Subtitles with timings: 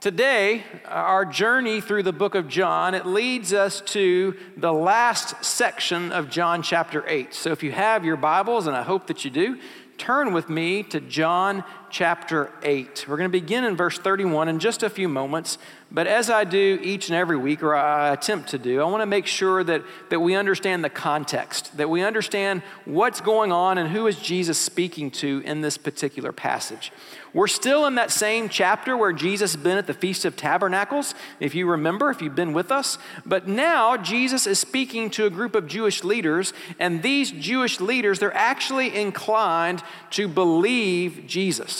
[0.00, 6.10] Today, our journey through the book of John, it leads us to the last section
[6.10, 7.34] of John chapter 8.
[7.34, 9.60] So if you have your Bibles, and I hope that you do,
[9.98, 13.06] turn with me to John chapter 8.
[13.08, 15.58] We're going to begin in verse 31 in just a few moments.
[15.92, 19.02] But as I do each and every week, or I attempt to do, I want
[19.02, 23.76] to make sure that, that we understand the context, that we understand what's going on
[23.76, 26.92] and who is Jesus speaking to in this particular passage.
[27.32, 31.14] We're still in that same chapter where Jesus has been at the Feast of Tabernacles,
[31.40, 32.98] if you remember, if you've been with us.
[33.24, 38.18] But now Jesus is speaking to a group of Jewish leaders, and these Jewish leaders,
[38.18, 41.79] they're actually inclined to believe Jesus.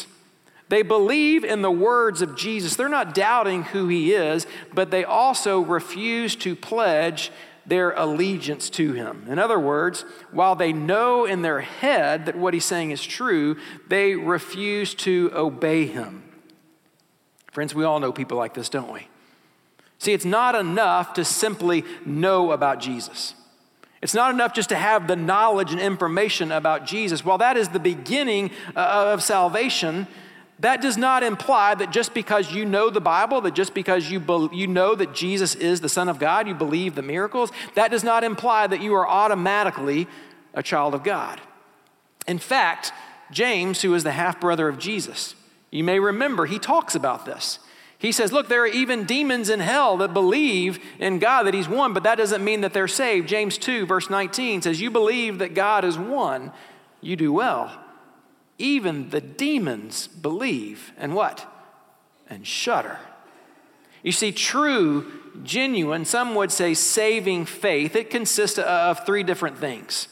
[0.71, 2.77] They believe in the words of Jesus.
[2.77, 7.33] They're not doubting who he is, but they also refuse to pledge
[7.67, 9.27] their allegiance to him.
[9.29, 13.57] In other words, while they know in their head that what he's saying is true,
[13.89, 16.23] they refuse to obey him.
[17.51, 19.09] Friends, we all know people like this, don't we?
[19.99, 23.35] See, it's not enough to simply know about Jesus.
[24.03, 27.25] It's not enough just to have the knowledge and information about Jesus.
[27.25, 30.07] While that is the beginning uh, of salvation,
[30.61, 34.21] that does not imply that just because you know the Bible, that just because you,
[34.21, 37.91] be, you know that Jesus is the Son of God, you believe the miracles, that
[37.91, 40.07] does not imply that you are automatically
[40.53, 41.41] a child of God.
[42.27, 42.93] In fact,
[43.31, 45.35] James, who is the half brother of Jesus,
[45.71, 47.59] you may remember he talks about this.
[47.97, 51.69] He says, Look, there are even demons in hell that believe in God, that He's
[51.69, 53.29] one, but that doesn't mean that they're saved.
[53.29, 56.51] James 2, verse 19 says, You believe that God is one,
[57.03, 57.79] you do well.
[58.61, 61.51] Even the demons believe and what?
[62.29, 62.99] And shudder.
[64.03, 65.11] You see, true,
[65.43, 70.09] genuine, some would say saving faith, it consists of three different things.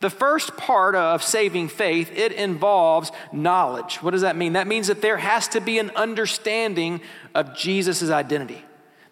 [0.00, 3.96] The first part of saving faith, it involves knowledge.
[3.96, 4.52] What does that mean?
[4.52, 7.00] That means that there has to be an understanding
[7.34, 8.62] of Jesus' identity.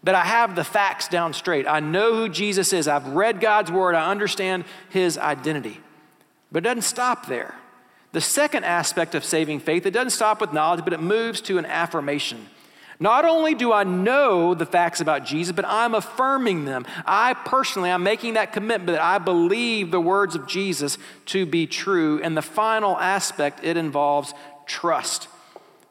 [0.04, 1.66] That I have the facts down straight.
[1.66, 2.86] I know who Jesus is.
[2.86, 3.94] I've read God's word.
[3.94, 5.80] I understand his identity.
[6.52, 7.54] But it doesn't stop there.
[8.16, 11.58] The second aspect of saving faith, it doesn't stop with knowledge, but it moves to
[11.58, 12.46] an affirmation.
[12.98, 16.86] Not only do I know the facts about Jesus, but I'm affirming them.
[17.04, 21.66] I personally, I'm making that commitment that I believe the words of Jesus to be
[21.66, 22.18] true.
[22.22, 24.32] And the final aspect, it involves
[24.64, 25.28] trust.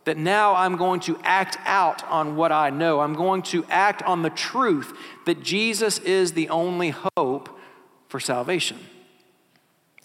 [0.05, 3.01] That now I'm going to act out on what I know.
[3.01, 4.97] I'm going to act on the truth
[5.27, 7.55] that Jesus is the only hope
[8.07, 8.79] for salvation.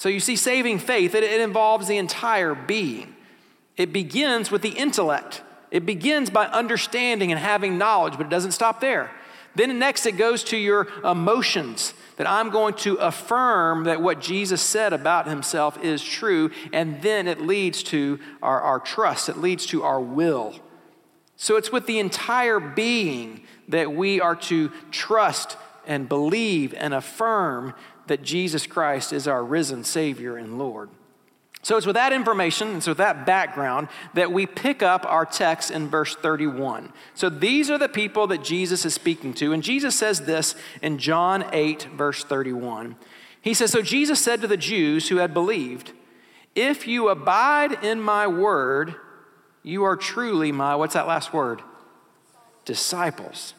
[0.01, 3.15] So you see, saving faith, it, it involves the entire being.
[3.77, 5.43] It begins with the intellect.
[5.71, 9.11] It begins by understanding and having knowledge, but it doesn't stop there.
[9.57, 14.63] Then next, it goes to your emotions that I'm going to affirm that what Jesus
[14.63, 19.67] said about himself is true, and then it leads to our, our trust, it leads
[19.67, 20.55] to our will.
[21.37, 27.75] So it's with the entire being that we are to trust and believe and affirm
[28.11, 30.91] that Jesus Christ is our risen Savior and Lord.
[31.63, 35.25] So it's with that information and so with that background that we pick up our
[35.25, 36.93] text in verse 31.
[37.15, 39.53] So these are the people that Jesus is speaking to.
[39.53, 42.97] And Jesus says this in John 8, verse 31.
[43.41, 45.93] He says, So Jesus said to the Jews who had believed,
[46.57, 48.97] If you abide in my word,
[49.63, 51.63] you are truly my, what's that last word?
[52.65, 53.55] Disciples.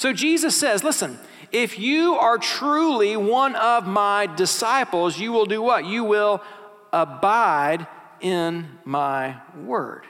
[0.00, 1.18] So Jesus says, Listen,
[1.52, 5.84] if you are truly one of my disciples, you will do what?
[5.84, 6.42] You will
[6.90, 7.86] abide
[8.22, 10.06] in my word.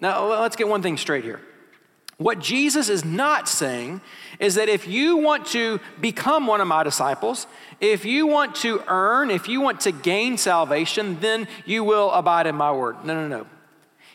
[0.00, 1.42] Now, let's get one thing straight here.
[2.16, 4.00] What Jesus is not saying
[4.38, 7.46] is that if you want to become one of my disciples,
[7.80, 12.46] if you want to earn, if you want to gain salvation, then you will abide
[12.46, 13.04] in my word.
[13.04, 13.46] No, no, no.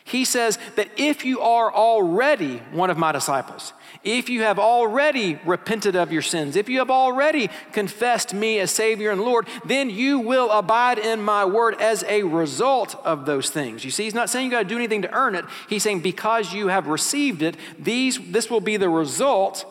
[0.02, 3.72] He says that if you are already one of my disciples,
[4.04, 8.70] if you have already repented of your sins, if you have already confessed me as
[8.70, 13.50] Savior and Lord, then you will abide in my word as a result of those
[13.50, 13.84] things.
[13.84, 15.44] You see, he's not saying you got to do anything to earn it.
[15.68, 19.64] He's saying because you have received it, these, this will be the result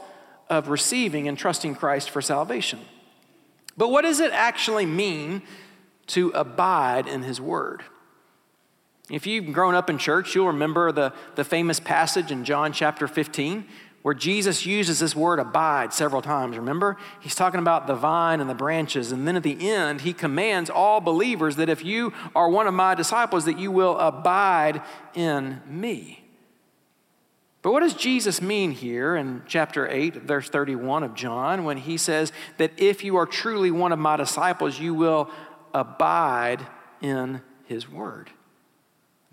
[0.49, 2.79] of receiving and trusting Christ for salvation.
[3.77, 5.41] But what does it actually mean
[6.07, 7.83] to abide in his word?
[9.09, 13.07] If you've grown up in church, you'll remember the, the famous passage in John chapter
[13.07, 13.65] 15
[14.07, 16.55] where Jesus uses this word abide several times.
[16.55, 16.95] Remember?
[17.19, 19.11] He's talking about the vine and the branches.
[19.11, 22.73] And then at the end, he commands all believers that if you are one of
[22.73, 24.81] my disciples, that you will abide
[25.13, 26.23] in me.
[27.61, 31.97] But what does Jesus mean here in chapter 8, verse 31 of John, when he
[31.97, 35.29] says that if you are truly one of my disciples, you will
[35.73, 36.65] abide
[37.01, 38.29] in his word?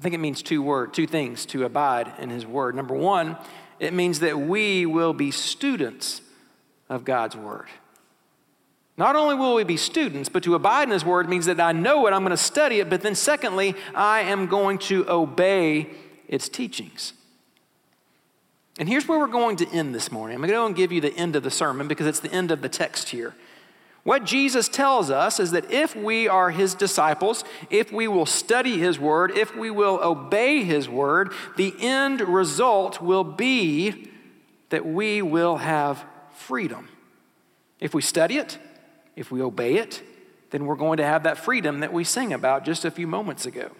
[0.00, 2.74] I think it means two word, two things to abide in his word.
[2.74, 3.36] Number one,
[3.84, 6.20] it means that we will be students
[6.88, 7.66] of God's word.
[8.96, 11.72] Not only will we be students, but to abide in his word means that I
[11.72, 15.90] know it, I'm going to study it, but then secondly, I am going to obey
[16.28, 17.12] its teachings.
[18.78, 20.36] And here's where we're going to end this morning.
[20.36, 22.32] I'm going to go and give you the end of the sermon because it's the
[22.32, 23.34] end of the text here.
[24.04, 28.78] What Jesus tells us is that if we are his disciples, if we will study
[28.78, 34.10] his word, if we will obey his word, the end result will be
[34.68, 36.04] that we will have
[36.34, 36.88] freedom.
[37.80, 38.58] If we study it,
[39.16, 40.02] if we obey it,
[40.50, 43.46] then we're going to have that freedom that we sing about just a few moments
[43.46, 43.70] ago.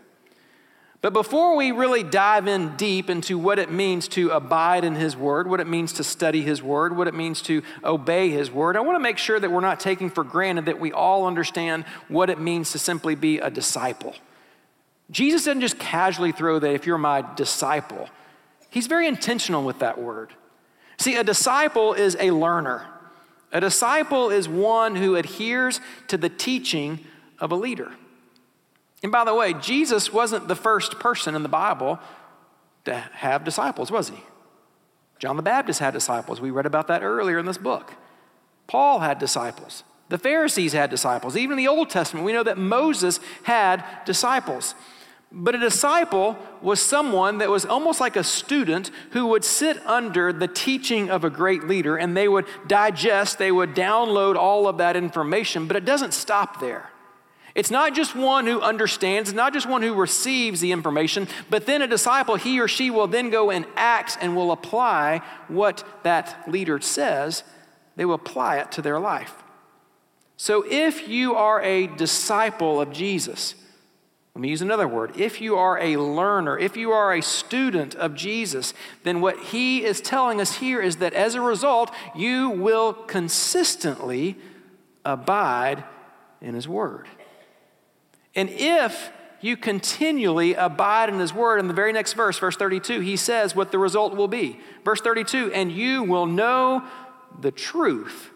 [1.05, 5.15] But before we really dive in deep into what it means to abide in His
[5.15, 8.75] Word, what it means to study His Word, what it means to obey His Word,
[8.75, 11.85] I want to make sure that we're not taking for granted that we all understand
[12.09, 14.15] what it means to simply be a disciple.
[15.11, 18.09] Jesus didn't just casually throw that, if you're my disciple.
[18.71, 20.33] He's very intentional with that word.
[20.97, 22.87] See, a disciple is a learner,
[23.53, 27.01] a disciple is one who adheres to the teaching
[27.39, 27.93] of a leader.
[29.05, 32.01] And by the way, Jesus wasn't the first person in the Bible
[32.87, 34.17] to have disciples, was he?
[35.19, 36.41] John the Baptist had disciples.
[36.41, 37.93] We read about that earlier in this book.
[38.67, 39.85] Paul had disciples.
[40.09, 41.37] The Pharisees had disciples.
[41.37, 44.75] Even in the Old Testament, we know that Moses had disciples.
[45.31, 50.33] But a disciple was someone that was almost like a student who would sit under
[50.33, 54.79] the teaching of a great leader and they would digest, they would download all of
[54.79, 56.89] that information, but it doesn't stop there.
[57.55, 61.67] It's not just one who understands, it's not just one who receives the information, but
[61.67, 65.85] then a disciple, he or she will then go and act and will apply what
[66.03, 67.45] that leader says.
[67.95, 69.35] They will apply it to their life.
[70.37, 73.55] So if you are a disciple of Jesus,
[74.35, 75.13] let me use another word.
[75.17, 78.75] If you are a learner, if you are a student of Jesus,
[79.05, 84.37] then what he is telling us here is that as a result, you will consistently
[85.05, 85.85] abide
[86.41, 87.07] in his word.
[88.35, 89.11] And if
[89.41, 93.55] you continually abide in his word, in the very next verse, verse 32, he says
[93.55, 94.59] what the result will be.
[94.85, 96.83] Verse 32 and you will know
[97.41, 98.31] the truth,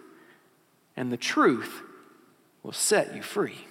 [0.96, 1.82] and the truth
[2.62, 3.64] will set you free.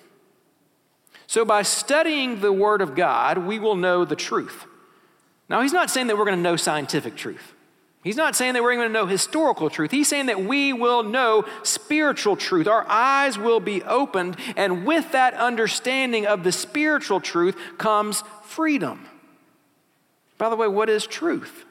[1.27, 4.65] So, by studying the Word of God, we will know the truth.
[5.49, 7.53] Now, he's not saying that we're going to know scientific truth.
[8.07, 9.91] He's not saying that we're going to know historical truth.
[9.91, 12.65] He's saying that we will know spiritual truth.
[12.65, 19.05] Our eyes will be opened, and with that understanding of the spiritual truth comes freedom.
[20.37, 21.65] By the way, what is truth?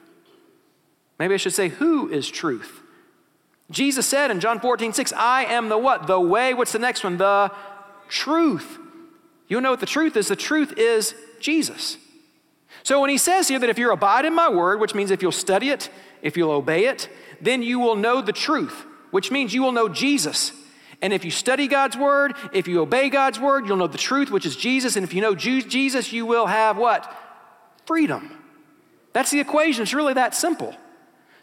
[1.17, 2.81] Maybe I should say, who is truth?
[3.71, 6.05] Jesus said in John 14, 6, I am the what?
[6.05, 6.53] The way.
[6.53, 7.17] What's the next one?
[7.17, 7.51] The
[8.09, 8.77] truth.
[9.47, 10.27] You know what the truth is?
[10.27, 11.97] The truth is Jesus.
[12.87, 15.21] So when he says here that if you abide in my word, which means if
[15.21, 15.89] you'll study it,
[16.21, 17.09] if you'll obey it,
[17.41, 20.53] then you will know the truth, which means you will know Jesus.
[21.01, 24.31] And if you study God's word, if you obey God's word, you'll know the truth,
[24.31, 24.95] which is Jesus.
[24.95, 27.13] And if you know Jesus, you will have what?
[27.85, 28.31] Freedom.
[29.11, 29.81] That's the equation.
[29.81, 30.73] It's really that simple.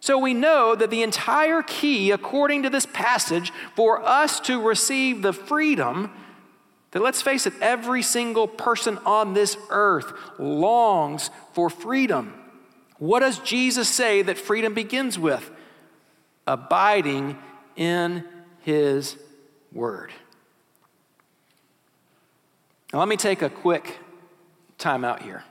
[0.00, 5.20] So we know that the entire key, according to this passage, for us to receive
[5.20, 6.11] the freedom
[6.94, 12.32] that let's face it, every single person on this earth longs for freedom.
[12.99, 15.50] What does Jesus say that freedom begins with?
[16.46, 17.36] Abiding
[17.74, 18.24] in
[18.60, 19.17] his
[19.72, 20.13] word.
[22.93, 23.98] Now, let me take a quick
[24.79, 25.43] time out here.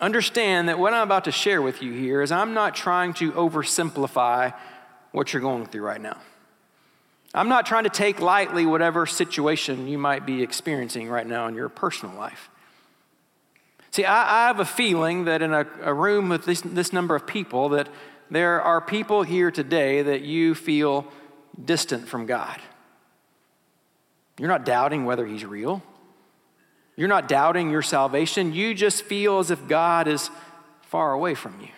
[0.00, 3.32] Understand that what I'm about to share with you here is I'm not trying to
[3.32, 4.54] oversimplify
[5.10, 6.16] what you're going through right now.
[7.34, 11.54] I'm not trying to take lightly whatever situation you might be experiencing right now in
[11.54, 12.50] your personal life.
[13.90, 17.14] See, I, I have a feeling that in a, a room with this, this number
[17.14, 17.88] of people, that
[18.30, 21.06] there are people here today that you feel
[21.62, 22.60] distant from God.
[24.38, 25.82] You're not doubting whether He's real.
[26.96, 28.52] You're not doubting your salvation.
[28.52, 30.30] You just feel as if God is
[30.82, 31.68] far away from you.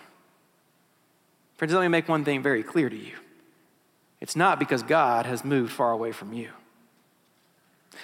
[1.56, 3.16] Friends, let me make one thing very clear to you
[4.20, 6.50] it's not because God has moved far away from you.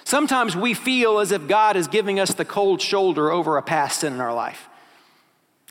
[0.04, 4.00] Sometimes we feel as if God is giving us the cold shoulder over a past
[4.00, 4.69] sin in our life.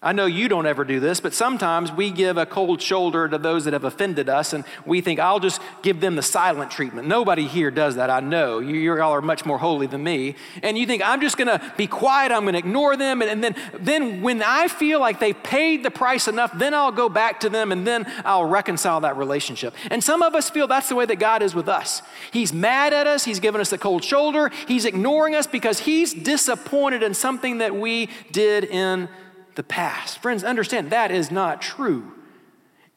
[0.02, 3.38] I know you don't ever do this, but sometimes we give a cold shoulder to
[3.38, 7.06] those that have offended us, and we think, I'll just give them the silent treatment.
[7.06, 8.60] Nobody here does that, I know.
[8.60, 10.36] You, you all are much more holy than me.
[10.64, 13.56] And you think, I'm just gonna be quiet, I'm gonna ignore them, and, and then,
[13.78, 17.50] then when I feel like they've paid the price enough, then I'll go back to
[17.50, 19.74] them and then I'll reconcile that relationship.
[19.92, 22.02] And some of us feel that's the way that God is with us.
[22.32, 26.14] He's mad at us, He's given us the cold shoulder, He's ignoring us because He's
[26.14, 29.10] disappointed in something that we did in
[29.56, 30.20] the past.
[30.22, 32.14] Friends, understand that is not true.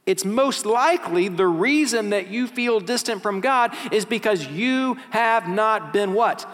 [0.04, 5.48] It's most likely the reason that you feel distant from God is because you have
[5.48, 6.48] not been what?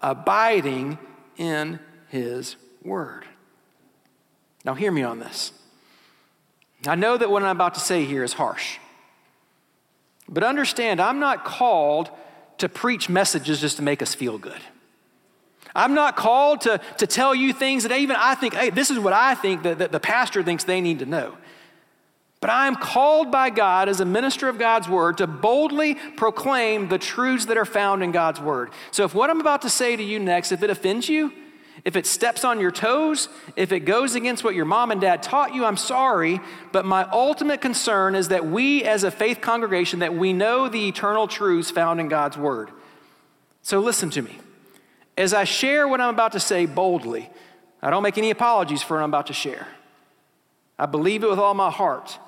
[0.00, 0.98] Abiding
[1.36, 3.24] in His Word.
[4.64, 5.52] Now, hear me on this.
[6.86, 8.78] I know that what I'm about to say here is harsh.
[10.28, 12.10] But understand, I'm not called
[12.58, 14.60] to preach messages just to make us feel good.
[15.74, 18.98] I'm not called to, to tell you things that even I think, hey, this is
[18.98, 21.36] what I think that, that the pastor thinks they need to know.
[22.40, 26.98] But I'm called by God as a minister of God's word to boldly proclaim the
[26.98, 28.70] truths that are found in God's word.
[28.90, 31.32] So if what I'm about to say to you next, if it offends you,
[31.84, 35.22] if it steps on your toes, if it goes against what your mom and dad
[35.22, 36.40] taught you, I'm sorry,
[36.72, 40.88] but my ultimate concern is that we as a faith congregation that we know the
[40.88, 42.70] eternal truths found in God's word.
[43.62, 44.38] So listen to me.
[45.16, 47.30] As I share what I'm about to say boldly,
[47.82, 49.66] I don't make any apologies for what I'm about to share.
[50.78, 52.18] I believe it with all my heart.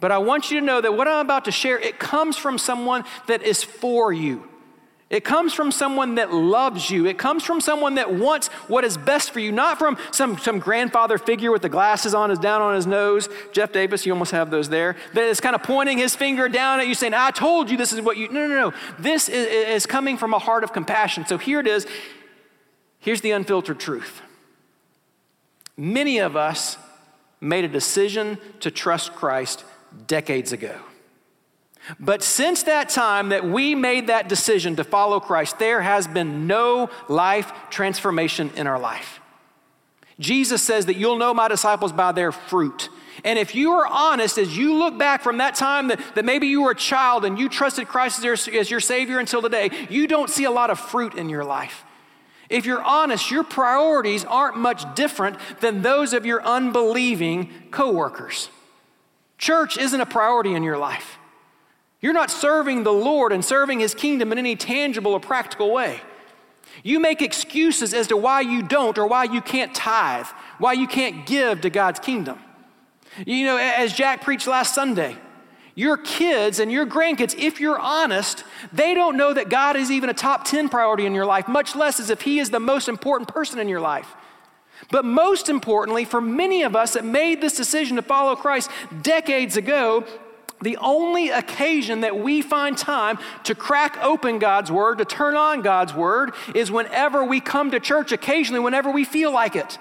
[0.00, 2.56] But I want you to know that what I'm about to share, it comes from
[2.56, 4.49] someone that is for you.
[5.10, 7.04] It comes from someone that loves you.
[7.04, 10.60] It comes from someone that wants what is best for you, not from some, some
[10.60, 13.28] grandfather figure with the glasses on his down on his nose.
[13.50, 14.94] Jeff Davis, you almost have those there.
[15.14, 17.92] That is kind of pointing his finger down at you, saying, I told you this
[17.92, 18.28] is what you.
[18.28, 18.76] No, no, no.
[19.00, 21.26] This is, is coming from a heart of compassion.
[21.26, 21.88] So here it is.
[23.00, 24.22] Here's the unfiltered truth.
[25.76, 26.78] Many of us
[27.40, 29.64] made a decision to trust Christ
[30.06, 30.78] decades ago.
[31.98, 36.46] But since that time that we made that decision to follow Christ, there has been
[36.46, 39.20] no life transformation in our life.
[40.18, 42.90] Jesus says that you'll know my disciples by their fruit.
[43.24, 46.46] And if you are honest, as you look back from that time that, that maybe
[46.46, 49.70] you were a child and you trusted Christ as your, as your Savior until today,
[49.88, 51.84] you don't see a lot of fruit in your life.
[52.48, 58.50] If you're honest, your priorities aren't much different than those of your unbelieving coworkers.
[59.38, 61.16] Church isn't a priority in your life.
[62.00, 66.00] You're not serving the Lord and serving His kingdom in any tangible or practical way.
[66.82, 70.26] You make excuses as to why you don't or why you can't tithe,
[70.58, 72.38] why you can't give to God's kingdom.
[73.26, 75.16] You know, as Jack preached last Sunday,
[75.74, 80.08] your kids and your grandkids, if you're honest, they don't know that God is even
[80.10, 82.88] a top 10 priority in your life, much less as if He is the most
[82.88, 84.14] important person in your life.
[84.90, 88.70] But most importantly, for many of us that made this decision to follow Christ
[89.02, 90.04] decades ago,
[90.62, 95.62] the only occasion that we find time to crack open God's Word, to turn on
[95.62, 99.78] God's Word, is whenever we come to church, occasionally, whenever we feel like it.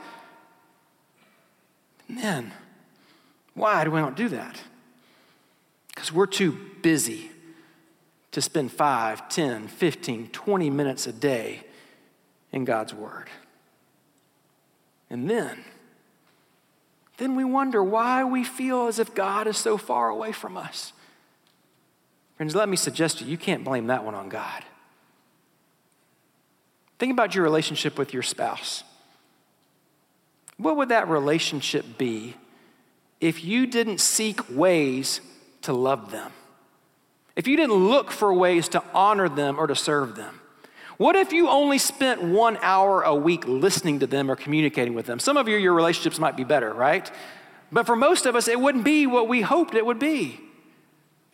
[2.10, 2.54] Then,
[3.54, 4.60] why do we not do that?
[5.90, 7.30] Because we're too busy
[8.32, 11.64] to spend 5, 10, 15, 20 minutes a day
[12.52, 13.28] in God's Word.
[15.10, 15.66] And then,
[17.20, 20.94] then we wonder why we feel as if God is so far away from us.
[22.38, 24.64] Friends, let me suggest to you, you can't blame that one on God.
[26.98, 28.84] Think about your relationship with your spouse.
[30.58, 32.36] What would that relationship be
[33.20, 35.20] if you didn't seek ways
[35.62, 36.32] to love them?
[37.36, 40.40] If you didn't look for ways to honor them or to serve them?
[41.00, 45.06] What if you only spent one hour a week listening to them or communicating with
[45.06, 45.18] them?
[45.18, 47.10] Some of you, your relationships might be better, right?
[47.72, 50.42] But for most of us, it wouldn't be what we hoped it would be.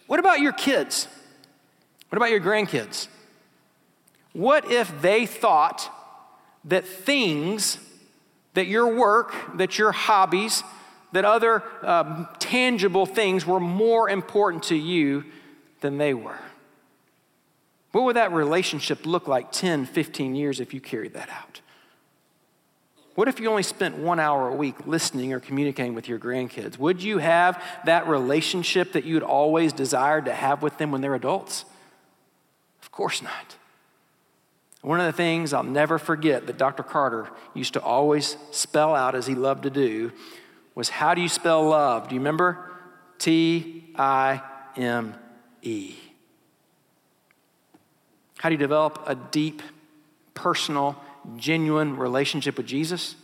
[0.06, 1.08] What about your kids?
[2.10, 3.08] What about your grandkids?
[4.34, 5.90] What if they thought
[6.66, 7.80] that things,
[8.54, 10.62] that your work, that your hobbies,
[11.12, 15.24] that other um, tangible things were more important to you
[15.82, 16.38] than they were?
[17.96, 21.62] What would that relationship look like 10, 15 years if you carried that out?
[23.14, 26.78] What if you only spent one hour a week listening or communicating with your grandkids?
[26.78, 31.16] Would you have that relationship that you'd always desired to have with them when they're
[31.16, 31.64] adults?
[32.82, 33.56] Of course not.
[34.82, 36.84] One of the things I'll never forget that Dr.
[36.84, 40.12] Carter used to always spell out as he loved to do
[40.76, 42.10] was how do you spell love?
[42.10, 42.74] Do you remember?
[43.20, 44.42] T I
[44.76, 45.16] M
[45.62, 45.96] E.
[48.46, 49.64] How do you develop a deep,
[50.36, 51.02] personal,
[51.36, 53.16] genuine relationship with Jesus?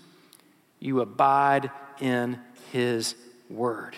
[0.79, 2.39] You abide in
[2.71, 3.13] His
[3.47, 3.95] Word.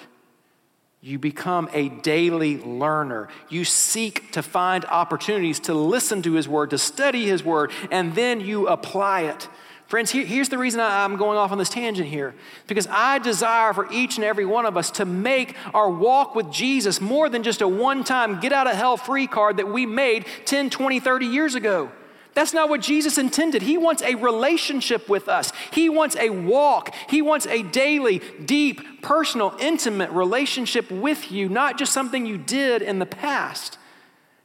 [1.00, 3.30] You become a daily learner.
[3.48, 8.14] You seek to find opportunities to listen to His Word, to study His Word, and
[8.16, 9.48] then you apply it.
[9.88, 12.34] Friends, here, here's the reason I'm going off on this tangent here.
[12.68, 16.52] Because I desire for each and every one of us to make our walk with
[16.52, 19.86] Jesus more than just a one time get out of hell free card that we
[19.86, 21.92] made 10, 20, 30 years ago.
[22.34, 23.62] That's not what Jesus intended.
[23.62, 25.52] He wants a relationship with us.
[25.72, 26.96] He wants a walk.
[27.08, 32.82] He wants a daily, deep, personal, intimate relationship with you, not just something you did
[32.82, 33.78] in the past.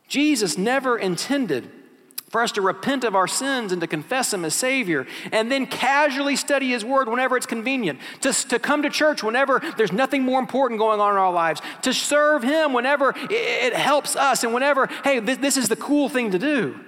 [0.07, 1.71] Jesus never intended
[2.29, 5.67] for us to repent of our sins and to confess Him as Savior, and then
[5.67, 10.23] casually study His Word whenever it's convenient, to, to come to church whenever there's nothing
[10.23, 14.53] more important going on in our lives, to serve Him whenever it, helps us, and
[14.53, 16.79] whenever, hey, this, this is the cool thing to do.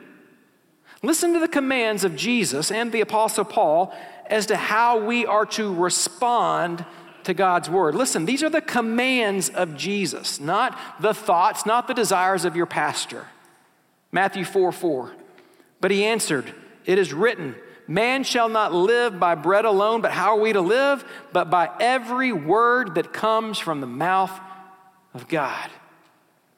[1.02, 3.94] Listen to the commands of Jesus and the Apostle Paul
[4.26, 6.84] as to how we are to respond
[7.24, 7.94] to God's word.
[7.94, 12.66] Listen, these are the commands of Jesus, not the thoughts, not the desires of your
[12.66, 13.26] pastor.
[14.12, 15.12] Matthew 4 4.
[15.80, 16.52] But he answered,
[16.84, 17.54] It is written,
[17.86, 21.04] Man shall not live by bread alone, but how are we to live?
[21.32, 24.38] But by every word that comes from the mouth
[25.12, 25.70] of God.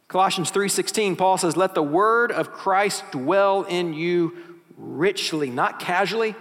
[0.09, 4.37] Colossians 3:16 Paul says let the word of Christ dwell in you
[4.77, 6.35] richly not casually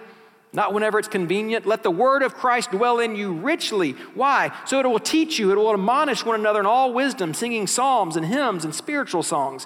[0.52, 4.82] not whenever it's convenient let the word of Christ dwell in you richly why so
[4.82, 8.26] it will teach you it will admonish one another in all wisdom singing psalms and
[8.26, 9.66] hymns and spiritual songs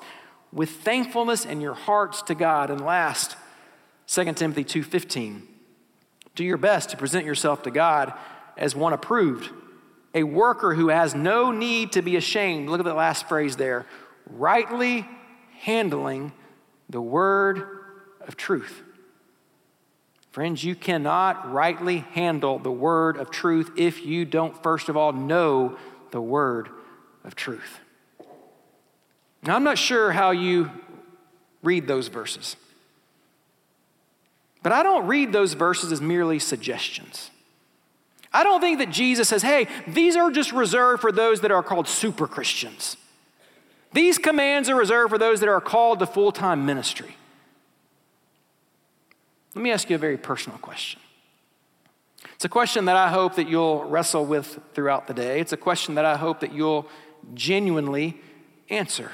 [0.56, 3.36] with thankfulness in your hearts to God and last
[4.08, 5.44] 2 Timothy 2:15
[6.34, 8.14] do your best to present yourself to God
[8.58, 9.52] as one approved
[10.16, 12.70] a worker who has no need to be ashamed.
[12.70, 13.86] Look at the last phrase there
[14.26, 15.06] rightly
[15.60, 16.32] handling
[16.90, 17.68] the word
[18.22, 18.82] of truth.
[20.32, 25.14] Friends, you cannot rightly handle the word of truth if you don't, first of all,
[25.14, 25.78] know
[26.12, 26.70] the word
[27.24, 27.80] of truth.
[29.46, 30.72] Now, I'm not sure how you
[31.62, 32.56] read those verses,
[34.64, 37.30] but I don't read those verses as merely suggestions.
[38.34, 41.64] I don't think that Jesus says, hey, these are just reserved for those that are
[41.64, 42.98] called super Christians.
[43.94, 47.16] These commands are reserved for those that are called to full time ministry.
[49.54, 51.00] Let me ask you a very personal question.
[52.34, 55.40] It's a question that I hope that you'll wrestle with throughout the day.
[55.40, 56.90] It's a question that I hope that you'll
[57.34, 58.20] genuinely
[58.70, 59.12] answer.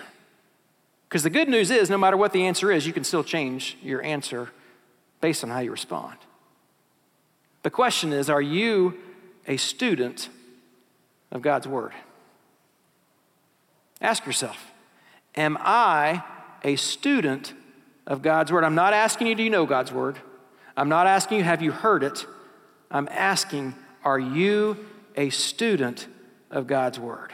[1.12, 3.78] Because the good news is, no matter what the answer is, you can still change
[3.84, 4.50] your answer
[5.19, 6.15] based on how you respond.
[7.63, 8.97] The question is are you
[9.45, 10.30] a student
[11.30, 11.91] of God's Word?
[14.00, 14.71] Ask yourself
[15.36, 16.24] Am I
[16.63, 17.56] a student
[18.08, 18.63] of God's Word?
[18.63, 20.17] I'm not asking you, do you know God's Word?
[20.78, 22.26] I'm not asking you, have you heard it?
[22.89, 24.78] I'm asking, are you
[25.17, 26.08] a student
[26.50, 27.34] of God's Word?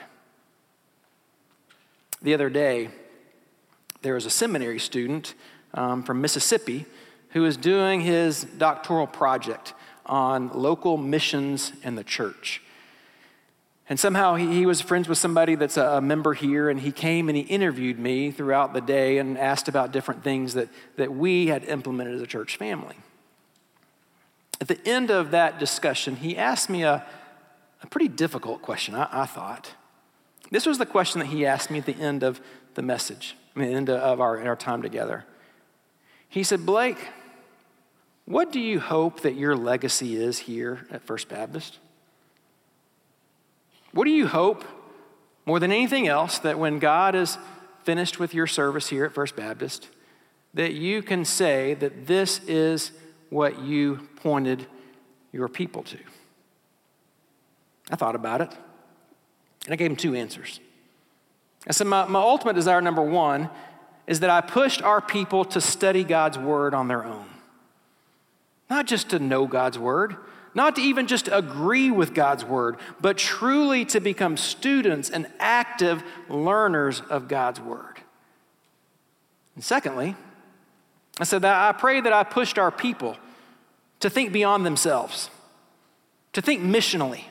[2.23, 2.89] The other day,
[4.01, 5.33] there was a seminary student
[5.73, 6.85] um, from Mississippi
[7.29, 9.73] who was doing his doctoral project
[10.05, 12.61] on local missions and the church.
[13.89, 16.91] And somehow he, he, was friends with somebody that's a, a, member here, and he
[16.91, 21.13] came and he interviewed me throughout the day and asked about different things that, that
[21.13, 22.95] we had implemented as a church family.
[24.59, 27.05] At the end of that discussion, he asked me a,
[27.81, 29.73] a pretty difficult question, I, I thought.
[30.51, 32.41] This was the question that he asked me at the end of
[32.73, 35.25] the message, The end of our, our time together.
[36.29, 36.99] He said, Blake,
[38.25, 41.79] what do you hope that your legacy is here at First Baptist?
[43.93, 44.63] What do you hope,
[45.47, 47.39] more than anything else, that when God is
[47.83, 49.89] finished with your service here at First Baptist,
[50.53, 52.91] that you can say that this is
[53.31, 54.67] what you pointed
[55.31, 55.97] your people to?
[57.89, 58.55] I thought about it,
[59.65, 60.59] and I gave him two answers.
[61.67, 63.49] I said, my, my ultimate desire, number one,
[64.07, 67.25] is that I pushed our people to study God's word on their own.
[68.69, 70.15] Not just to know God's word,
[70.53, 76.03] not to even just agree with God's word, but truly to become students and active
[76.29, 78.01] learners of God's word.
[79.55, 80.15] And secondly,
[81.19, 83.17] I said that I pray that I pushed our people
[83.99, 85.29] to think beyond themselves,
[86.33, 87.25] to think missionally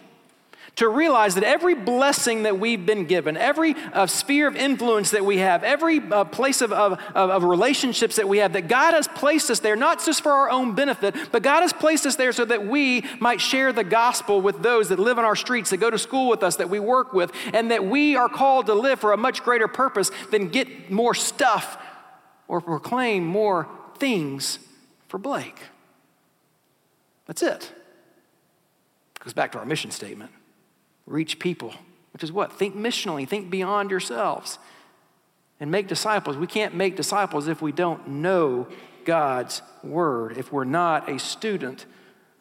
[0.77, 5.25] to realize that every blessing that we've been given, every uh, sphere of influence that
[5.25, 9.09] we have, every uh, place of, of, of relationships that we have, that God has
[9.09, 12.31] placed us there, not just for our own benefit, but God has placed us there
[12.31, 15.79] so that we might share the gospel with those that live in our streets, that
[15.79, 18.75] go to school with us, that we work with, and that we are called to
[18.75, 21.79] live for a much greater purpose than get more stuff
[22.49, 24.59] or proclaim more things
[25.09, 25.59] for Blake.
[27.25, 27.73] That's it.
[29.21, 30.31] Goes back to our mission statement
[31.07, 31.73] reach people,
[32.13, 32.53] which is what?
[32.53, 34.59] Think missionally, think beyond yourselves,
[35.61, 36.37] and make disciples.
[36.37, 38.67] We can't make disciples if we don't know
[39.05, 41.87] God's word, if we're not a student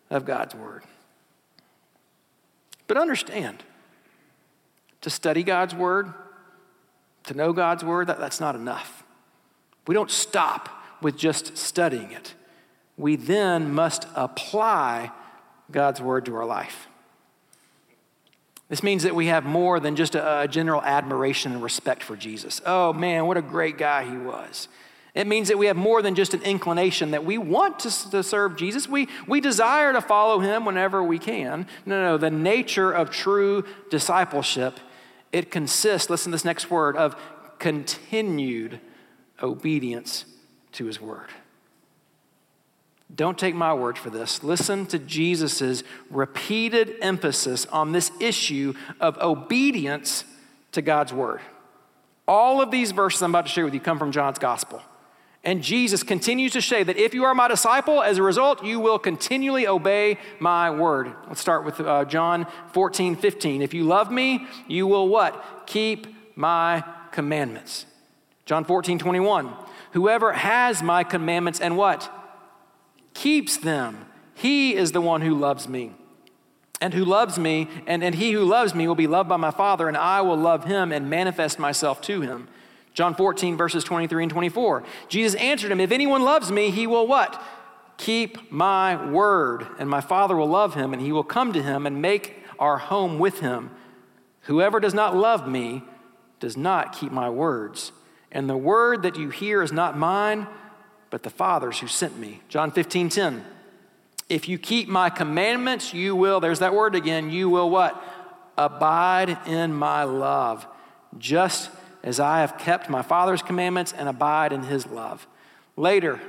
[0.09, 0.83] of God's word.
[2.87, 3.63] But understand,
[5.01, 6.13] to study God's word,
[7.23, 9.03] to know God's word, that, that's not enough.
[9.87, 10.69] We don't stop
[11.01, 12.33] with just studying it.
[12.97, 15.11] We then must apply
[15.71, 16.87] God's word to our life.
[18.67, 22.15] This means that we have more than just a, a, general admiration and respect for
[22.15, 22.61] Jesus.
[22.65, 24.67] Oh man, what a great guy he was.
[25.13, 28.21] It means that we have more than just an inclination that we want to, to
[28.21, 28.89] serve Jesus.
[28.89, 31.67] We, we desire to follow him whenever we can.
[31.85, 34.77] No, no, the nature of true discipleship,
[35.31, 37.15] it consists, listen to this next word, of
[37.59, 38.81] continued
[39.41, 40.25] obedience
[40.73, 41.29] to his word.
[43.13, 44.43] Don't take my word for this.
[44.43, 50.25] Listen to Jesus' repeated emphasis on this issue of obedience
[50.71, 51.41] to God's word.
[52.27, 54.81] All of these verses I'm about to share with you come from John's gospel.
[55.43, 58.79] And Jesus continues to say that if you are my disciple, as a result, you
[58.79, 61.13] will continually obey my word.
[61.27, 63.61] Let's start with uh, John 14, 15.
[63.61, 65.63] If you love me, you will what?
[65.67, 67.85] Keep my commandments.
[68.45, 69.53] John 14, 21.
[69.91, 72.11] Whoever has my commandments and what?
[73.15, 74.05] Keeps them.
[74.35, 75.93] He is the one who loves me.
[76.81, 79.49] And who loves me, and, and he who loves me will be loved by my
[79.49, 82.47] Father, and I will love him and manifest myself to him.
[82.93, 84.83] John 14, verses 23 and 24.
[85.07, 87.41] Jesus answered him, If anyone loves me, he will what?
[87.97, 91.87] Keep my word, and my Father will love him, and he will come to him
[91.87, 93.71] and make our home with him.
[94.41, 95.83] Whoever does not love me
[96.41, 97.93] does not keep my words.
[98.31, 100.45] And the word that you hear is not mine
[101.09, 102.41] but the Father's who sent me.
[102.49, 103.45] John 15, 10.
[104.27, 108.01] If you keep my commandments, you will, there's that word again, you will what?
[108.57, 110.65] Abide in my love,
[111.17, 111.69] just
[112.03, 115.27] as I have kept my Father's commandments and abide in his love.
[115.77, 116.19] Later,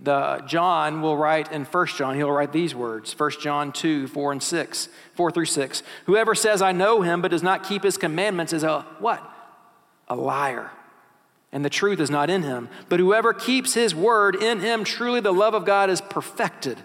[0.00, 4.32] the John will write in 1 John, he'll write these words 1 John 2, 4
[4.32, 5.82] and 6, 4 through 6.
[6.06, 9.22] Whoever says, I know him, but does not keep his commandments is a what?
[10.08, 10.70] A liar
[11.52, 12.68] and the truth is not in him.
[12.88, 16.78] But whoever keeps his word in him, truly the love of God is perfected.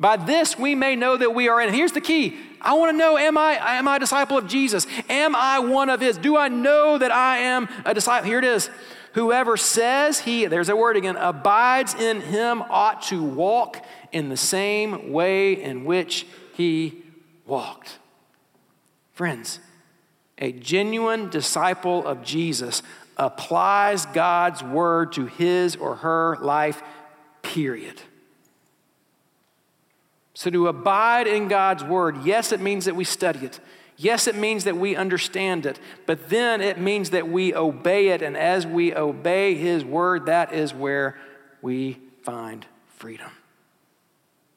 [0.00, 1.72] By this we may know that we are in.
[1.72, 2.38] Here's the key.
[2.60, 4.86] I want to know am I am I a disciple of Jesus?
[5.08, 6.18] Am I one of his?
[6.18, 8.28] Do I know that I am a disciple?
[8.28, 8.70] Here it is.
[9.12, 14.36] Whoever says he, there's a word again, abides in him ought to walk in the
[14.36, 17.02] same way in which he
[17.44, 17.98] walked.
[19.12, 19.58] Friends,
[20.38, 22.82] a genuine disciple of Jesus
[23.20, 26.82] applies God's word to his or her life,
[27.42, 28.00] period.
[30.32, 33.60] So, to abide in God's word, yes, it means that we study it.
[33.98, 38.22] Yes, it means that we understand it, but then it means that we obey it.
[38.22, 41.18] And as we obey His word, that is where
[41.60, 42.64] we find
[42.96, 43.30] freedom.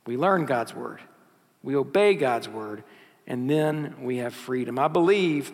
[0.07, 1.01] We learn God's word,
[1.61, 2.85] we obey God's word,
[3.27, 4.79] and then we have freedom.
[4.79, 5.51] I believe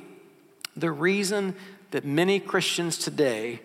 [0.77, 1.55] the reason
[1.91, 3.62] that many Christians today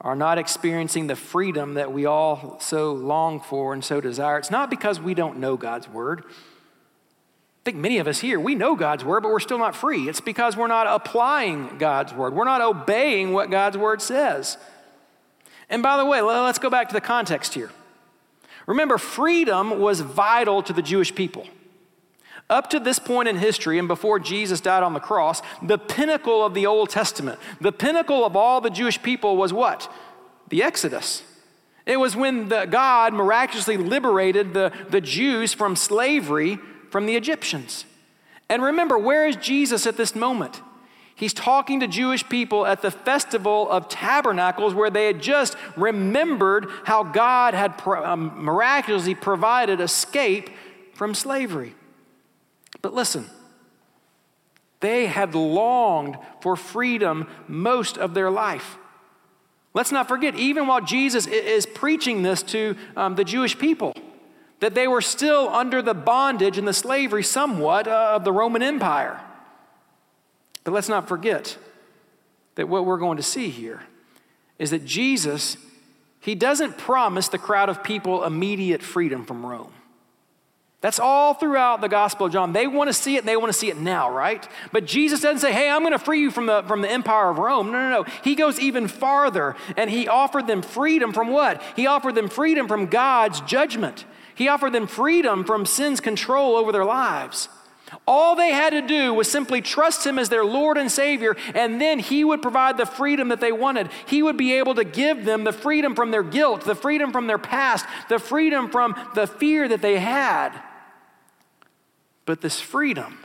[0.00, 4.38] are not experiencing the freedom that we all so long for and so desire.
[4.38, 6.24] It's not because we don't know God's word.
[6.28, 10.08] I think many of us here, we know God's word, but we're still not free.
[10.08, 12.32] It's because we're not applying God's word.
[12.32, 14.56] We're not obeying what God's word says.
[15.68, 17.70] And by the way, let's go back to the context here.
[18.66, 21.46] Remember, freedom was vital to the Jewish people.
[22.50, 26.44] Up to this point in history and before Jesus died on the cross, the pinnacle
[26.44, 29.92] of the Old Testament, the pinnacle of all the Jewish people was what?
[30.48, 31.22] The Exodus.
[31.84, 36.58] It was when the, God miraculously liberated the, the Jews from slavery
[36.90, 37.84] from the Egyptians.
[38.48, 40.62] And remember, where is Jesus at this moment?
[41.14, 46.68] He's talking to Jewish people at the festival of tabernacles where they had just remembered
[46.84, 50.50] how God had um, miraculously provided escape
[50.94, 51.74] from slavery.
[52.82, 53.26] But listen,
[54.80, 58.76] they had longed for freedom most of their life.
[59.74, 63.94] Let's not forget, even while Jesus is preaching this to um, the Jewish people,
[64.60, 68.62] that they were still under the bondage and the slavery somewhat uh, of the Roman
[68.62, 69.20] Empire.
[70.64, 71.56] But let's not forget
[72.56, 73.82] that what we're going to see here
[74.58, 75.56] is that Jesus,
[76.20, 79.72] he doesn't promise the crowd of people immediate freedom from Rome.
[80.80, 82.52] That's all throughout the Gospel of John.
[82.52, 84.48] They want to see it and they want to see it now, right?
[84.70, 87.30] But Jesus doesn't say, hey, I'm going to free you from the, from the empire
[87.30, 87.72] of Rome.
[87.72, 88.12] No, no, no.
[88.22, 91.60] He goes even farther and he offered them freedom from what?
[91.74, 94.04] He offered them freedom from God's judgment.
[94.36, 97.48] He offered them freedom from sin's control over their lives.
[98.06, 101.80] All they had to do was simply trust Him as their Lord and Savior, and
[101.80, 103.88] then He would provide the freedom that they wanted.
[104.06, 107.26] He would be able to give them the freedom from their guilt, the freedom from
[107.26, 110.52] their past, the freedom from the fear that they had.
[112.28, 113.20] But this freedom,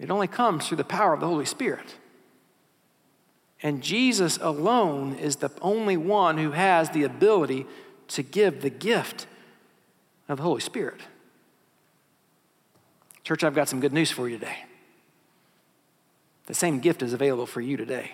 [0.00, 1.94] it only comes through the power of the Holy Spirit.
[3.62, 7.64] And Jesus alone is the only one who has the ability
[8.08, 9.28] to give the gift
[10.28, 11.02] of the Holy Spirit.
[13.22, 14.64] Church, I've got some good news for you today.
[16.46, 18.10] The same gift is available for you today.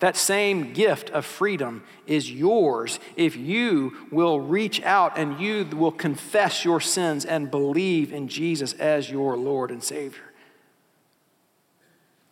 [0.00, 5.92] That same gift of freedom is yours if you will reach out and you will
[5.92, 10.32] confess your sins and believe in Jesus as your Lord and Savior.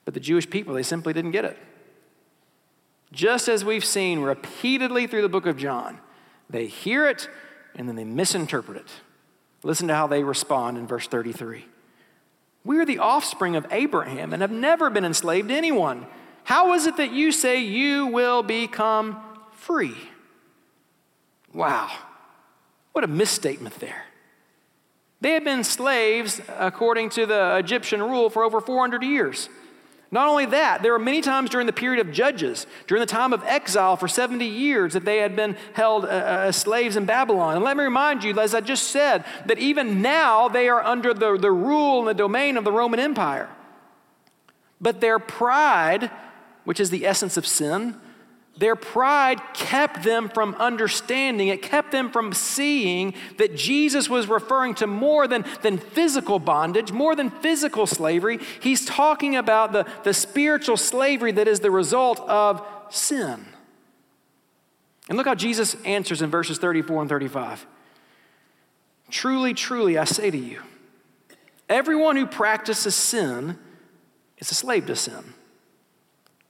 [0.04, 1.56] But the Jewish people, they simply didn't get it.
[3.12, 5.98] Just as we've seen repeatedly through the book of John,
[6.50, 7.28] they hear it
[7.74, 8.90] and then they misinterpret it.
[9.62, 11.66] Listen to how they respond in verse 33.
[12.64, 16.06] We are the offspring of Abraham and have never been enslaved to anyone.
[16.44, 19.20] How is it that you say you will become
[19.52, 19.96] free?
[21.54, 21.90] Wow,
[22.92, 24.04] what a misstatement there.
[25.20, 29.48] They had been slaves according to the Egyptian rule for over 400 years.
[30.12, 33.32] Not only that, there were many times during the period of Judges, during the time
[33.32, 36.10] of exile for 70 years, that they had been held uh, uh,
[36.48, 37.56] as slaves in Babylon.
[37.56, 41.14] And let me remind you, as I just said, that even now they are under
[41.14, 43.48] the, the rule and the domain of the Roman Empire.
[44.82, 46.10] But their pride,
[46.64, 47.96] which is the essence of sin,
[48.58, 54.74] their pride kept them from understanding, it kept them from seeing that Jesus was referring
[54.76, 58.38] to more than, than physical bondage, more than physical slavery.
[58.60, 63.46] He's talking about the, the spiritual slavery that is the result of sin.
[65.08, 67.66] And look how Jesus answers in verses 34 and 35.
[69.10, 70.60] Truly, truly, I say to you,
[71.68, 73.58] everyone who practices sin
[74.38, 75.34] is a slave to sin.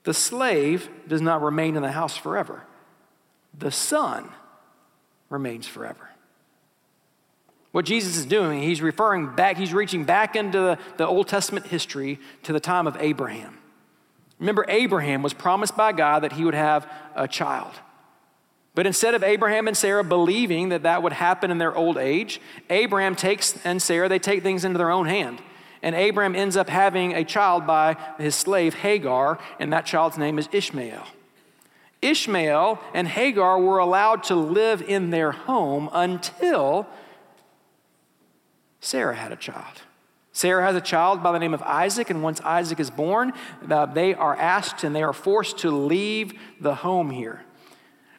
[0.03, 2.63] The slave does not remain in the house forever,
[3.57, 4.29] the son
[5.29, 6.09] remains forever.
[7.71, 11.65] What Jesus is doing, he's referring back, he's reaching back into the, the Old Testament
[11.65, 13.57] history to the time of Abraham.
[14.37, 17.71] Remember, Abraham was promised by God that he would have a child.
[18.75, 22.39] But instead of Abraham and Sarah believing that that would happen in their old age,
[22.69, 25.41] Abraham takes and Sarah, they take things into their own hand
[25.83, 30.39] and Abram ends up having a child by his slave Hagar, and that child's name
[30.39, 31.05] is Ishmael.
[32.01, 36.87] Ishmael and Hagar were allowed to live in their home until
[38.79, 39.81] Sarah had a child.
[40.31, 43.33] Sarah has a child by the name of Isaac, and once Isaac is born,
[43.69, 47.43] uh, they are asked and they are forced to leave the home here.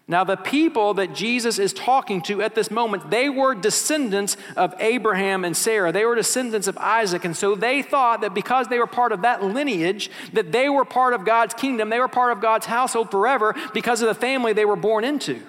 [0.06, 4.74] Now, the people that Jesus is talking to at this moment, they were descendants of
[4.78, 5.92] Abraham and Sarah.
[5.92, 7.24] They were descendants of Isaac.
[7.24, 10.84] And so they thought that because they were part of that lineage, that they were
[10.84, 14.52] part of God's kingdom, they were part of God's household forever because of the family
[14.52, 15.40] they were born into.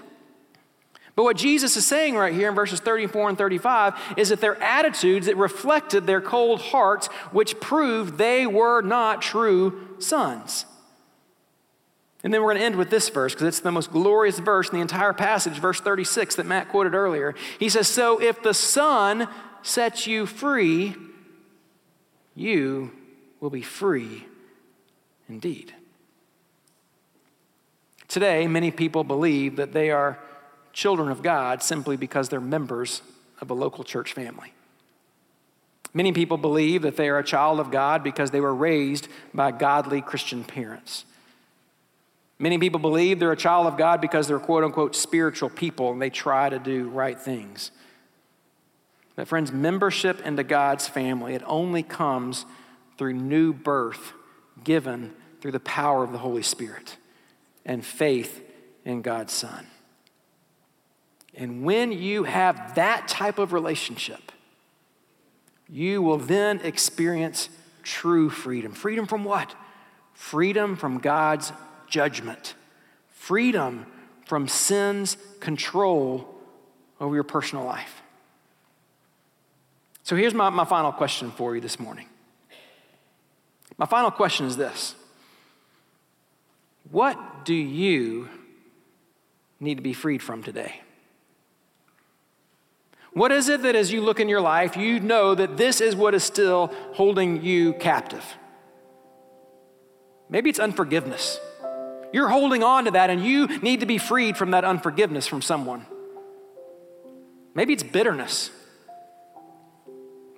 [1.17, 4.61] But what Jesus is saying right here in verses 34 and 35 is that their
[4.61, 10.65] attitudes that reflected their cold hearts, which proved they were not true sons.
[12.25, 14.69] And then we're going to end with this verse because it's the most glorious verse
[14.69, 17.35] in the entire passage, verse 36 that Matt quoted earlier.
[17.59, 19.27] He says, So if the Son
[19.61, 20.95] sets you free,
[22.33, 22.91] you
[23.39, 24.25] will be free
[25.29, 25.71] indeed.
[28.07, 30.17] Today, many people believe that they are
[30.73, 33.03] children of God simply because they're members
[33.39, 34.51] of a local church family.
[35.93, 39.51] Many people believe that they are a child of God because they were raised by
[39.51, 41.05] godly Christian parents.
[42.37, 46.01] Many people believe they're a child of God because they're quote unquote spiritual people and
[46.01, 47.71] they try to do right things.
[49.15, 52.45] But, friends, membership into God's family, it only comes
[52.97, 54.11] through new birth
[54.63, 56.97] given through the power of the Holy Spirit
[57.65, 58.41] and faith
[58.83, 59.67] in God's Son.
[61.33, 64.31] And when you have that type of relationship,
[65.69, 67.49] you will then experience
[67.83, 68.71] true freedom.
[68.71, 69.55] Freedom from what?
[70.13, 71.51] Freedom from God's
[71.95, 72.55] judgment,
[73.07, 73.85] freedom
[74.25, 76.27] from sin's control
[76.99, 78.01] over your personal life.
[80.03, 82.07] So here's my, my final question for you this morning.
[83.77, 84.93] My final question is this
[86.91, 88.27] What do you
[89.61, 90.81] need to be freed from today?
[93.13, 95.95] What is it that as you look in your life, you know that this is
[95.95, 98.25] what is still holding you captive?
[100.29, 101.39] Maybe it's unforgiveness.
[102.15, 105.41] You're holding on to that, and you need to be freed from that unforgiveness from
[105.41, 105.85] someone.
[107.53, 108.51] Maybe it's bitterness.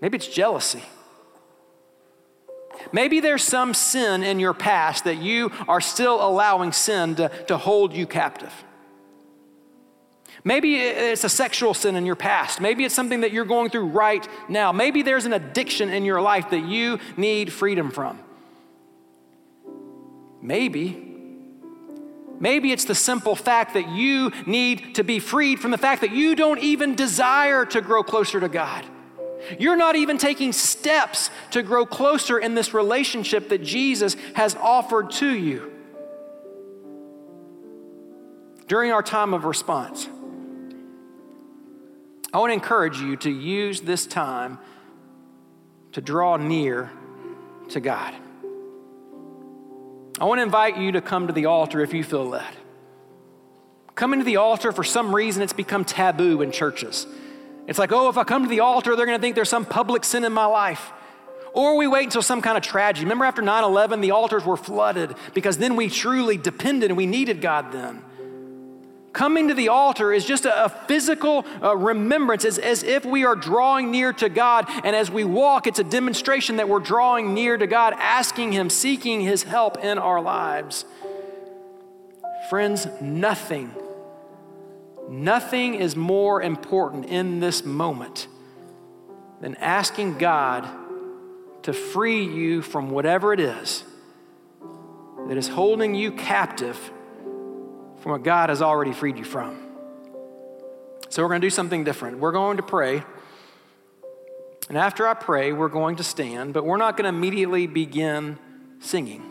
[0.01, 0.81] Maybe it's jealousy.
[2.91, 7.57] Maybe there's some sin in your past that you are still allowing sin to, to
[7.57, 8.53] hold you captive.
[10.43, 12.59] Maybe it's a sexual sin in your past.
[12.59, 14.71] Maybe it's something that you're going through right now.
[14.71, 18.17] Maybe there's an addiction in your life that you need freedom from.
[20.41, 21.06] Maybe.
[22.39, 26.11] Maybe it's the simple fact that you need to be freed from the fact that
[26.11, 28.85] you don't even desire to grow closer to God.
[29.59, 35.11] You're not even taking steps to grow closer in this relationship that Jesus has offered
[35.11, 35.71] to you.
[38.67, 40.09] During our time of response,
[42.33, 44.59] I want to encourage you to use this time
[45.93, 46.91] to draw near
[47.69, 48.13] to God.
[50.19, 52.55] I want to invite you to come to the altar if you feel led.
[53.93, 57.07] Coming to the altar, for some reason, it's become taboo in churches.
[57.67, 59.65] It's like, oh, if I come to the altar, they're going to think there's some
[59.65, 60.91] public sin in my life.
[61.53, 63.05] Or we wait until some kind of tragedy.
[63.05, 67.05] Remember after 9 11, the altars were flooded because then we truly depended and we
[67.05, 68.03] needed God then.
[69.17, 73.25] Coming to the altar is just a, a physical uh, remembrance, as, as if we
[73.25, 74.65] are drawing near to God.
[74.83, 78.69] And as we walk, it's a demonstration that we're drawing near to God, asking Him,
[78.69, 80.85] seeking His help in our lives.
[82.49, 83.73] Friends, nothing
[85.09, 88.27] Nothing is more important in this moment
[89.39, 90.67] than asking God
[91.63, 93.83] to free you from whatever it is
[95.27, 96.91] that is holding you captive
[98.07, 99.59] from what God has already freed you from.
[101.09, 102.19] So, we're going to do something different.
[102.19, 103.03] We're going to pray.
[104.69, 108.39] And after I pray, we're going to stand, but we're not going to immediately begin
[108.79, 109.29] singing.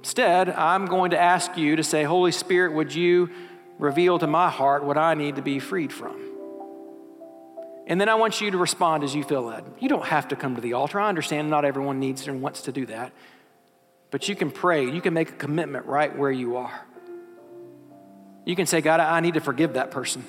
[0.00, 3.30] Instead, I'm going to ask you to say, Holy Spirit, would you
[3.78, 6.20] reveal to my heart what I need to be freed from.
[7.86, 9.64] And then I want you to respond as you feel led.
[9.78, 11.00] You don't have to come to the altar.
[11.00, 13.14] I understand not everyone needs and wants to do that.
[14.10, 14.90] But you can pray.
[14.90, 16.86] You can make a commitment right where you are.
[18.46, 20.24] You can say, God, I need to forgive that person.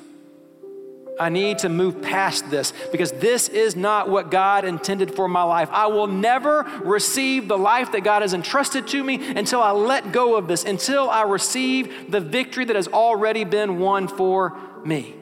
[1.20, 5.44] I need to move past this because this is not what God intended for my
[5.44, 5.70] life.
[5.72, 10.12] I will never receive the life that God has entrusted to me until I let
[10.12, 15.16] go of this, until I receive the victory that has already been won for me.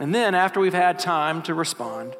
[0.00, 2.16] And then, after we've had time to respond,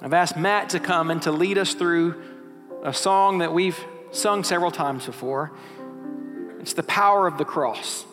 [0.00, 2.22] I've asked Matt to come and to lead us through
[2.84, 3.78] a song that we've
[4.10, 5.52] sung several times before.
[6.62, 8.06] It's the power of the cross.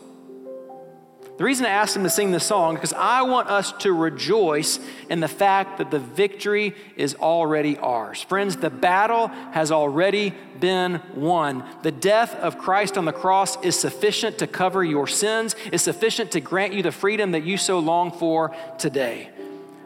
[1.37, 3.93] The reason I asked him to sing this song is because I want us to
[3.93, 4.77] rejoice
[5.09, 8.21] in the fact that the victory is already ours.
[8.21, 11.63] Friends, the battle has already been won.
[11.81, 16.31] The death of Christ on the cross is sufficient to cover your sins, is sufficient
[16.31, 19.29] to grant you the freedom that you so long for today.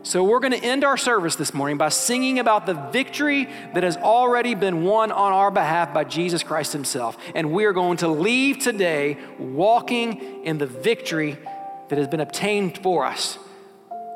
[0.05, 3.83] So, we're going to end our service this morning by singing about the victory that
[3.83, 7.17] has already been won on our behalf by Jesus Christ Himself.
[7.33, 11.37] And we are going to leave today walking in the victory
[11.87, 13.39] that has been obtained for us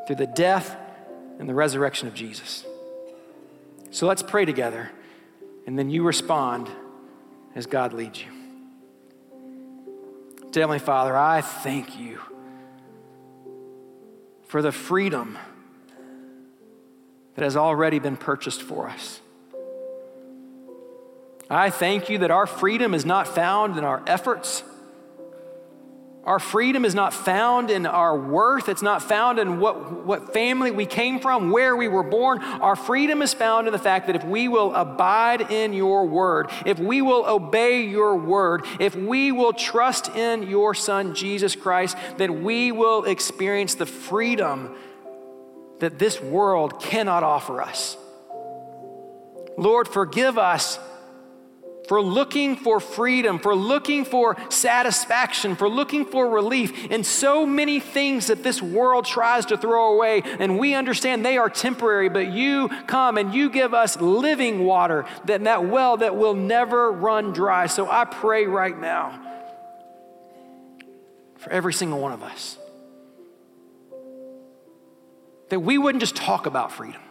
[0.07, 0.75] through the death
[1.39, 2.65] and the resurrection of Jesus.
[3.89, 4.91] So, let's pray together,
[5.65, 6.69] and then you respond
[7.55, 8.27] as God leads you.
[10.53, 12.19] Heavenly Father, I thank you
[14.47, 15.37] for the freedom
[17.37, 19.21] that has already been purchased for us.
[21.51, 24.63] I thank you that our freedom is not found in our efforts.
[26.23, 28.67] Our freedom is not found in our worth.
[28.67, 32.39] It's not found in what, what family we came from, where we were born.
[32.41, 36.49] Our freedom is found in the fact that if we will abide in your word,
[36.65, 41.95] if we will obey your word, if we will trust in your son, Jesus Christ,
[42.17, 44.75] then we will experience the freedom
[45.79, 47.97] that this world cannot offer us.
[49.57, 50.79] Lord, forgive us
[51.87, 57.79] for looking for freedom, for looking for satisfaction, for looking for relief in so many
[57.79, 60.21] things that this world tries to throw away.
[60.39, 65.05] And we understand they are temporary, but you come and you give us living water,
[65.25, 67.67] that, that well that will never run dry.
[67.67, 69.23] So I pray right now
[71.37, 72.57] for every single one of us
[75.49, 77.01] that we wouldn't just talk about freedom.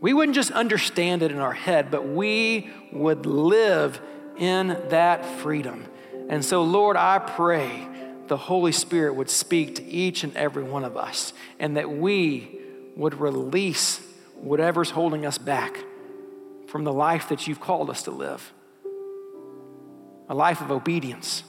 [0.00, 4.00] We wouldn't just understand it in our head, but we would live
[4.38, 5.84] in that freedom.
[6.28, 7.86] And so, Lord, I pray
[8.28, 12.58] the Holy Spirit would speak to each and every one of us and that we
[12.96, 14.00] would release
[14.36, 15.84] whatever's holding us back
[16.68, 18.52] from the life that you've called us to live
[20.30, 21.42] a life of obedience,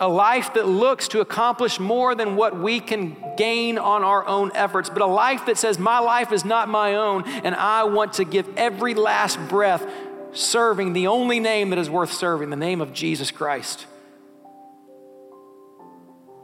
[0.00, 4.52] a life that looks to accomplish more than what we can gain on our own
[4.54, 8.14] efforts, but a life that says, My life is not my own, and I want
[8.14, 9.84] to give every last breath
[10.32, 13.86] serving the only name that is worth serving, the name of Jesus Christ.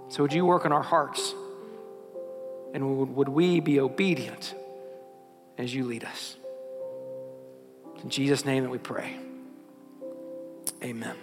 [0.09, 1.35] So, would you work on our hearts?
[2.73, 4.53] And would we be obedient
[5.57, 6.37] as you lead us?
[8.03, 9.17] In Jesus' name that we pray.
[10.83, 11.17] Amen.